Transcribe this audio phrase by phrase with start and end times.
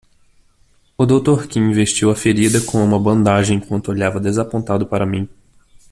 [0.97, 5.29] O doutor Kim vestiu a ferida com uma bandagem enquanto olhava desapontado para mim.